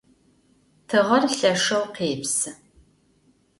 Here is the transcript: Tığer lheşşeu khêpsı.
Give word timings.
Tığer 0.87 1.23
lheşşeu 1.37 1.83
khêpsı. 1.95 2.51